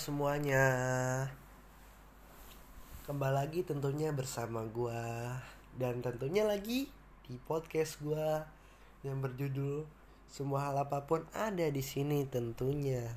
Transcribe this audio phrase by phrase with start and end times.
[0.00, 0.64] semuanya.
[3.04, 5.36] Kembali lagi tentunya bersama gua.
[5.76, 6.88] Dan tentunya lagi
[7.28, 8.42] di podcast gua
[9.06, 9.76] Yang berjudul
[10.24, 13.12] Semua hal apa pun ada di sini tentunya.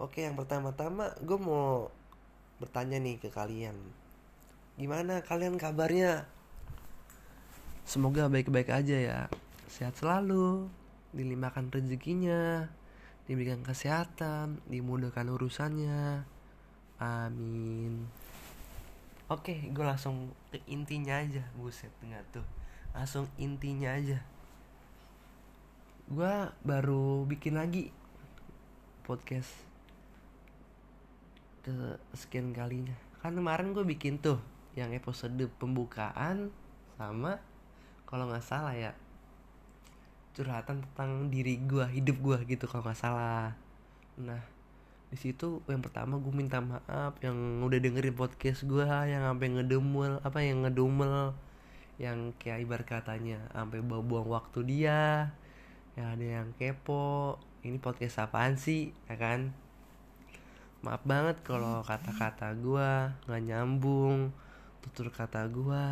[0.00, 1.90] Oke yang pertama-tama gue mau
[2.62, 3.74] bertanya nih ke kalian.
[4.78, 6.24] Gimana kalian kabarnya?
[7.82, 9.20] Semoga baik-baik aja ya.
[9.66, 10.70] Sehat selalu
[11.08, 12.70] Dilimpahkan rezekinya
[13.28, 16.24] diberikan kesehatan, dimudahkan urusannya.
[16.98, 18.08] Amin.
[19.28, 22.46] Oke, gue langsung ke intinya aja, buset enggak tuh.
[22.96, 24.24] Langsung intinya aja.
[26.08, 27.92] Gue baru bikin lagi
[29.04, 29.52] podcast
[31.60, 32.96] ke sekian kalinya.
[33.20, 34.40] Kan kemarin gue bikin tuh
[34.72, 36.48] yang episode pembukaan
[36.96, 37.36] sama
[38.08, 38.96] kalau nggak salah ya
[40.38, 43.58] curhatan tentang diri gue hidup gue gitu kalau nggak salah.
[44.22, 44.38] Nah
[45.10, 50.20] di situ yang pertama gue minta maaf yang udah dengerin podcast gue yang sampai ngedumel
[50.20, 51.32] apa yang ngedumel
[51.98, 55.32] yang kayak ibar katanya sampai buang waktu dia
[55.98, 58.94] ya ada yang kepo ini podcast apaan sih?
[59.10, 59.50] Ya kan?
[60.86, 62.90] Maaf banget kalau kata-kata gue
[63.26, 64.30] nggak nyambung
[64.78, 65.86] tutur kata gue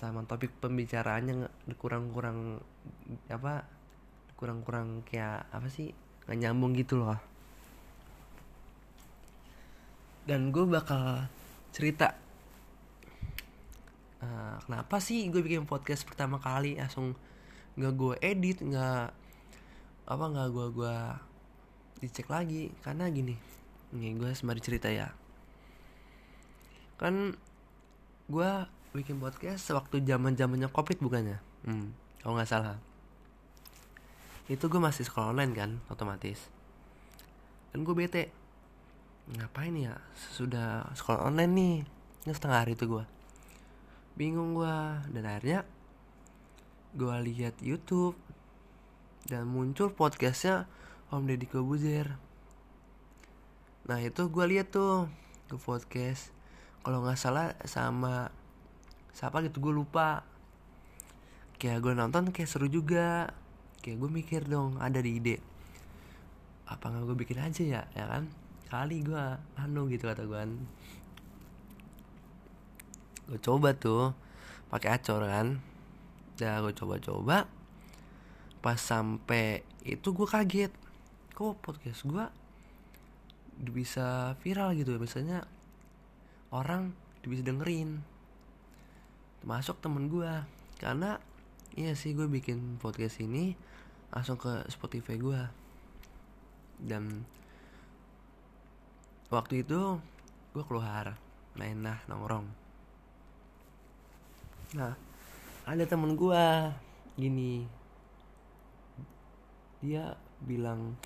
[0.00, 2.64] sama topik pembicaraannya kurang-kurang
[3.28, 3.68] apa
[4.40, 5.92] kurang-kurang kayak apa sih
[6.24, 7.20] nggak nyambung gitu loh.
[10.24, 11.28] Dan gue bakal
[11.76, 12.16] cerita
[14.24, 17.12] uh, kenapa sih gue bikin podcast pertama kali langsung
[17.76, 19.12] nggak gue edit nggak
[20.08, 20.96] apa nggak gue gue
[22.00, 22.72] dicek lagi.
[22.80, 23.36] Karena gini
[23.92, 25.12] nih gue sembari cerita ya.
[26.96, 27.36] Kan
[28.32, 31.38] gue bikin podcast sewaktu zaman zamannya covid bukannya?
[31.62, 32.76] Hmm, kalau nggak salah.
[34.50, 36.50] Itu gue masih sekolah online kan otomatis.
[37.70, 38.34] Dan gue bete.
[39.30, 39.94] Ngapain ya?
[40.34, 41.76] Sudah sekolah online nih.
[42.26, 43.20] Ini setengah hari itu gue
[44.20, 44.76] bingung gue
[45.16, 45.64] dan akhirnya
[46.92, 48.18] gue lihat YouTube.
[49.24, 50.66] Dan muncul podcastnya
[51.12, 52.18] Om Deddy Kobuzer.
[53.86, 55.06] Nah itu gue lihat tuh.
[55.46, 56.34] Ke podcast.
[56.82, 58.32] Kalau nggak salah sama
[59.14, 60.24] siapa gitu gue lupa.
[61.60, 63.30] Kayak gue nonton kayak seru juga.
[63.80, 65.36] Kayak gue mikir dong ada di ide.
[66.68, 68.30] Apa nggak gue bikin aja ya ya kan?
[68.70, 69.24] Kali gue
[69.58, 70.42] anu gitu kata gue
[73.30, 74.10] gue coba tuh
[74.74, 75.62] pakai acor kan.
[76.34, 77.46] Udah gue coba-coba.
[78.60, 80.72] Pas sampai itu gue kaget.
[81.36, 82.24] Kok podcast gue
[83.70, 84.96] bisa viral gitu.
[84.96, 85.38] Ya misalnya
[86.50, 88.02] orang bisa dengerin
[89.40, 90.32] termasuk temen gue
[90.76, 91.16] karena
[91.76, 93.56] iya sih gue bikin podcast ini
[94.12, 95.40] langsung ke Spotify gue
[96.80, 97.24] dan
[99.30, 100.00] waktu itu
[100.50, 101.14] gue keluar
[101.54, 102.46] main nah nongkrong.
[104.74, 104.94] Nah
[105.62, 106.44] ada temen gue
[107.14, 107.68] gini.
[109.80, 110.98] Dia bilang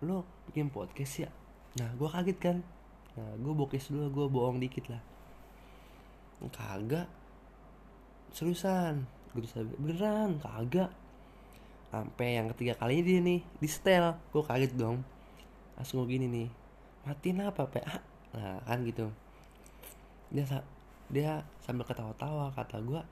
[0.00, 1.30] lo bikin podcast ya?
[1.82, 2.56] Nah gue kaget kan.
[3.18, 5.02] Nah gue bokes dulu gue bohong dikit lah.
[6.42, 7.06] Kagak
[8.34, 9.06] seriusan?
[9.32, 10.40] Gue bisa beneran?
[10.40, 10.90] Kagak.
[11.92, 14.16] Sampai yang ketiga kalinya dia nih di setel.
[14.32, 15.04] Gue kaget dong.
[15.76, 16.48] Langsung gue gini nih
[17.02, 17.98] matiin apa PA
[18.32, 19.10] nah kan gitu.
[20.32, 20.46] Dia
[21.12, 23.02] dia sambil ketawa-tawa kata gue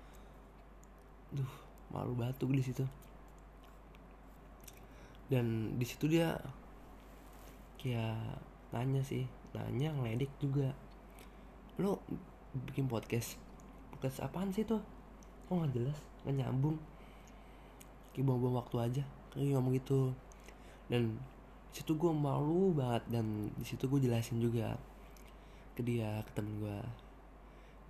[1.37, 1.53] duh
[1.93, 2.87] malu batu di situ.
[5.29, 6.41] Dan di situ dia
[7.77, 8.41] kayak
[8.73, 10.73] nanya sih nanya ngeledek juga.
[11.77, 12.01] Lo
[12.51, 13.37] bikin podcast
[13.93, 14.81] podcast apaan sih tuh
[15.51, 16.79] kok nggak jelas nggak nyambung.
[18.15, 20.15] Kayak buang-buang waktu aja kayak ngomong gitu.
[20.87, 21.19] Dan
[21.75, 24.79] situ gue malu banget dan di situ gue jelasin juga
[25.75, 26.79] ke dia ke temen gue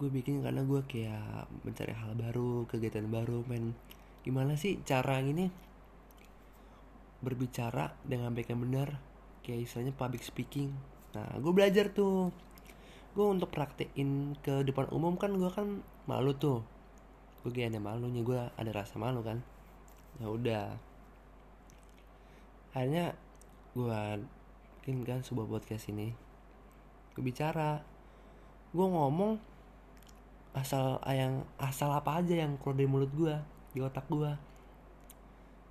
[0.01, 3.77] gue bikin karena gue kayak mencari hal baru kegiatan baru main
[4.25, 5.53] gimana sih cara ini?
[7.21, 8.89] Berbicara dengan baik yang benar
[9.45, 10.73] kayak istilahnya public speaking.
[11.13, 12.33] Nah gue belajar tuh.
[13.13, 16.80] Gue untuk praktekin ke depan umum kan gue kan malu tuh
[17.41, 19.41] gue kayak ada malunya gue ada rasa malu kan.
[20.21, 20.65] Ya udah.
[22.77, 23.17] Akhirnya
[23.73, 24.01] gue
[24.81, 26.13] bikin kan sebuah podcast ini.
[27.17, 27.81] Gue bicara.
[28.71, 29.41] Gue ngomong
[30.53, 33.35] asal yang asal apa aja yang keluar dari mulut gue
[33.71, 34.35] di otak gue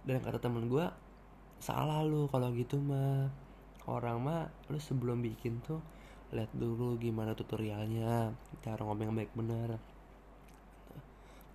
[0.07, 0.87] dan kata temen gue
[1.59, 3.29] salah lu kalau gitu mah.
[3.89, 5.81] Orang mah lu sebelum bikin tuh
[6.29, 9.81] lihat dulu gimana tutorialnya cara ngomong yang baik bener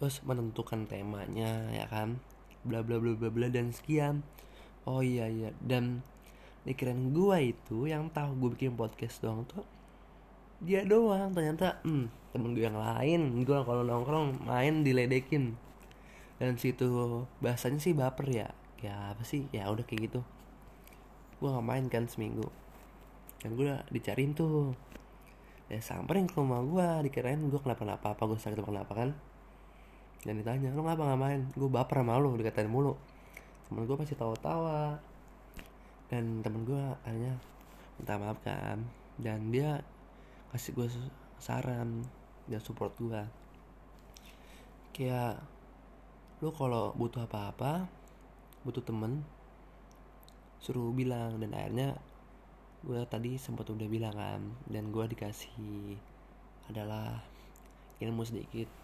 [0.04, 2.20] terus menentukan temanya ya kan?
[2.60, 4.20] Bla bla bla bla bla dan sekian.
[4.84, 5.48] Oh iya iya.
[5.64, 6.04] Dan
[6.68, 9.64] dikirain gue itu yang tahu gue bikin podcast doang tuh
[10.60, 11.32] dia doang.
[11.32, 13.48] Ternyata hmm, temen gue yang lain.
[13.48, 15.56] Gue kalau nongkrong main diledekin.
[16.36, 18.52] Dan situ bahasanya sih baper ya.
[18.84, 19.48] Ya apa sih?
[19.56, 20.20] Ya udah kayak gitu.
[21.40, 22.44] Gue nggak main kan seminggu.
[23.40, 24.76] Dan gue udah dicariin tuh.
[25.72, 29.16] Ya samperin ke rumah gue dikirain gue kenapa-napa apa gue sakit apa kenapa kan
[30.24, 31.40] dan ditanya lu ngapa nggak main?
[31.52, 32.96] Gue baper sama lu dikatain mulu.
[33.68, 34.96] Temen gue pasti tawa-tawa.
[36.08, 37.36] Dan temen gue akhirnya
[38.00, 38.80] minta maaf kan.
[39.20, 39.84] Dan dia
[40.56, 40.88] kasih gue
[41.36, 42.08] saran
[42.48, 43.20] dan support gue
[44.94, 45.42] kayak
[46.38, 47.90] lu kalau butuh apa-apa
[48.64, 49.20] butuh temen
[50.64, 51.36] suruh bilang.
[51.36, 52.00] Dan akhirnya
[52.80, 54.40] gue tadi sempat udah bilang kan.
[54.72, 56.00] Dan gue dikasih
[56.72, 57.20] adalah
[58.00, 58.83] ilmu sedikit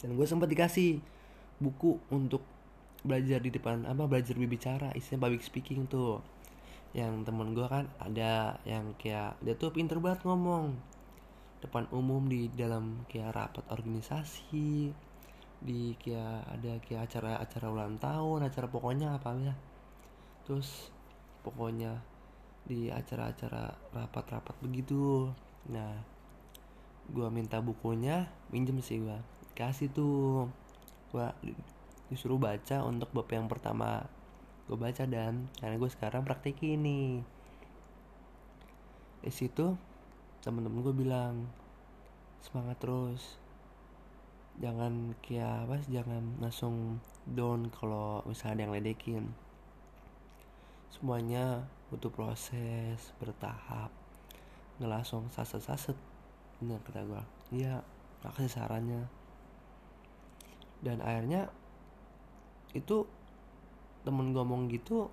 [0.00, 1.00] dan gue sempat dikasih
[1.56, 2.44] buku untuk
[3.06, 6.20] belajar di depan apa belajar berbicara istilah public speaking tuh.
[6.92, 10.76] Yang temen gue kan ada yang kayak dia tuh pinter banget ngomong.
[11.60, 14.92] Depan umum di dalam kayak rapat organisasi
[15.56, 19.54] di kayak ada kayak acara-acara ulang tahun acara pokoknya apa ya.
[20.44, 20.92] Terus
[21.40, 21.96] pokoknya
[22.66, 25.32] di acara-acara rapat-rapat begitu.
[25.72, 25.96] Nah
[27.06, 30.52] gue minta bukunya minjem sih gue kasih tuh.
[31.10, 31.26] Gue
[32.12, 34.06] disuruh baca untuk bab yang pertama
[34.66, 37.24] gue baca dan karena gue sekarang praktik ini.
[39.24, 39.74] Di situ
[40.44, 41.48] temen-temen gue bilang
[42.44, 43.40] semangat terus.
[44.60, 49.24] Jangan kayak apa jangan langsung down kalau misalnya ada yang ledekin.
[50.92, 53.88] Semuanya butuh proses bertahap.
[54.76, 55.96] Nggak langsung saset saset
[56.56, 57.22] bener kata gue
[57.52, 57.84] iya
[58.24, 59.04] makasih sarannya
[60.84, 61.48] dan akhirnya
[62.76, 63.08] itu
[64.04, 65.08] temen ngomong gitu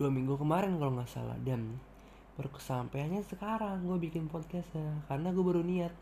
[0.00, 1.36] dua minggu kemarin kalau nggak salah.
[1.40, 1.76] Dan
[2.40, 5.92] baru kesampaiannya sekarang gue bikin podcastnya karena gue baru niat.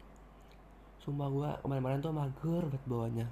[1.03, 3.27] Sumpah gue kemarin-kemarin tuh mager buat bawahnya.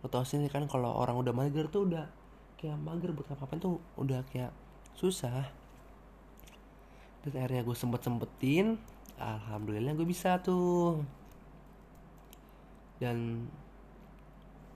[0.00, 2.08] Lo tau sih kan kalau orang udah mager tuh udah
[2.56, 4.54] kayak mager buat apa-apa tuh udah kayak
[4.96, 5.44] susah.
[7.22, 8.80] Dan akhirnya gue sempet sempetin
[9.20, 11.04] alhamdulillah gue bisa tuh.
[13.02, 13.50] Dan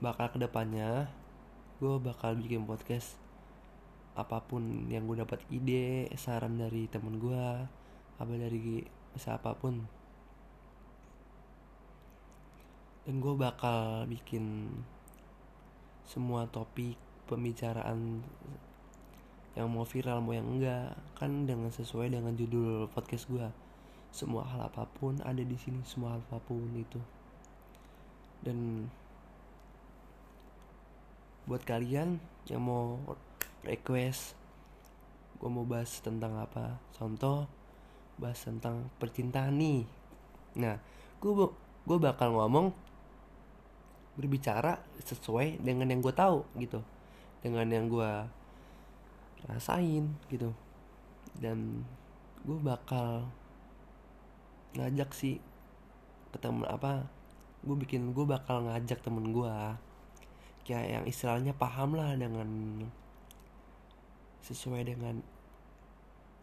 [0.01, 1.09] bakal ke depannya
[1.77, 3.17] gue bakal bikin podcast
[4.17, 7.43] apa pun yang gue dapat ide saran dari temen gue
[8.17, 8.81] apa dari
[9.13, 9.85] siapa pun
[13.05, 14.73] dan gue bakal bikin
[16.05, 16.97] semua topik
[17.29, 18.25] pembicaraan
[19.57, 23.47] yang mau viral mau yang enggak kan dengan sesuai dengan judul podcast gue
[24.17, 26.97] semua hal apa pun ada di sini semua hal apa pun itu.
[28.41, 28.89] Dan
[31.47, 32.19] buat kalian
[32.51, 32.99] yang mau
[33.63, 34.35] request
[35.37, 36.81] gue mau bahas tentang apa?
[36.97, 37.45] Contoh
[38.17, 39.85] bahas tentang percintaan nih.
[40.57, 40.81] Nah
[41.21, 41.31] gue
[41.87, 42.73] gue bakal ngomong
[44.17, 46.81] berbicara sesuai dengan yang gue tahu gitu.
[47.39, 48.11] Dengan yang gue
[49.45, 50.51] rasain gitu.
[51.37, 51.85] Dan
[52.41, 53.29] gue bakal
[54.73, 55.37] ngajak sih
[56.33, 57.07] ketemu apa
[57.65, 59.55] gue bikin gue bakal ngajak temen gue
[60.67, 62.83] kayak yang istilahnya paham lah dengan
[64.43, 65.23] sesuai dengan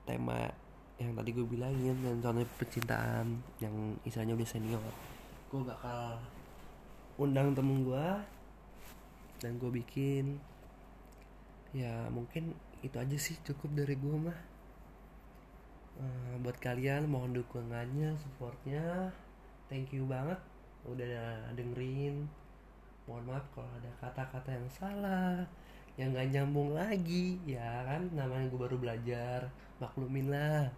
[0.08, 0.48] tema
[0.96, 4.80] yang tadi gue bilangin dan contoh percintaan yang istilahnya udah senior.
[5.52, 6.16] Gue bakal
[7.20, 8.08] undang temen gue
[9.44, 10.40] dan gue bikin.
[11.76, 14.40] Ya mungkin itu aja sih cukup dari gue mah.
[15.94, 19.12] Uh, buat kalian mohon dukungannya supportnya.
[19.68, 20.40] Thank you banget
[20.84, 22.28] udah dengerin
[23.04, 25.44] mohon maaf kalau ada kata-kata yang salah
[25.94, 28.10] yang gak nyambung lagi ya kan?
[28.10, 29.46] Namanya gue baru belajar
[29.78, 30.72] maklumin lah.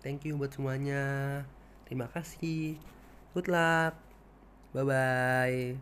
[0.00, 1.44] Thank you buat semuanya.
[1.84, 2.78] Terima kasih.
[3.34, 3.98] Good luck.
[4.72, 5.76] Bye bye